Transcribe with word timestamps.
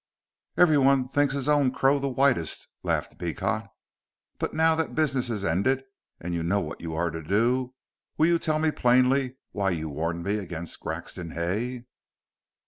"Everyone 0.57 1.07
thinks 1.07 1.35
his 1.35 1.47
own 1.47 1.69
crow 1.71 1.99
the 1.99 2.09
whitest," 2.09 2.67
laughed 2.81 3.19
Beecot. 3.19 3.67
"But 4.39 4.51
now 4.51 4.73
that 4.73 4.95
business 4.95 5.29
is 5.29 5.43
ended 5.43 5.83
and 6.19 6.33
you 6.33 6.41
know 6.41 6.59
what 6.59 6.81
you 6.81 6.95
are 6.95 7.11
to 7.11 7.21
do, 7.21 7.75
will 8.17 8.25
you 8.25 8.39
tell 8.39 8.57
me 8.57 8.71
plainly 8.71 9.37
why 9.51 9.69
you 9.69 9.89
warned 9.89 10.23
me 10.23 10.39
against 10.39 10.79
Grexon 10.79 11.33
Hay?" 11.33 11.85